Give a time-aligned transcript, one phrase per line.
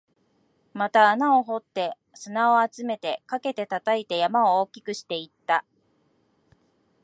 [0.73, 5.63] また穴を掘って、砂を集めて、かけて、叩いて、山を大きくしていった